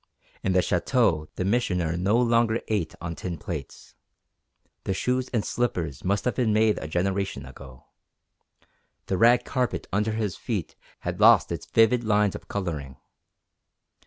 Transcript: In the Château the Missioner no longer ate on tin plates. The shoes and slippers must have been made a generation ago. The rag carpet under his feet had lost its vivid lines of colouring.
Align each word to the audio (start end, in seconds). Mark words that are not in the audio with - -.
In 0.41 0.53
the 0.53 0.61
Château 0.61 1.27
the 1.35 1.45
Missioner 1.45 1.95
no 1.95 2.17
longer 2.19 2.59
ate 2.69 2.95
on 2.99 3.13
tin 3.13 3.37
plates. 3.37 3.93
The 4.85 4.95
shoes 4.95 5.27
and 5.31 5.45
slippers 5.45 6.03
must 6.03 6.25
have 6.25 6.33
been 6.33 6.51
made 6.51 6.79
a 6.79 6.87
generation 6.87 7.45
ago. 7.45 7.85
The 9.05 9.19
rag 9.19 9.45
carpet 9.45 9.85
under 9.93 10.13
his 10.13 10.35
feet 10.35 10.75
had 11.01 11.19
lost 11.21 11.51
its 11.51 11.67
vivid 11.67 12.03
lines 12.03 12.33
of 12.33 12.47
colouring. 12.47 12.97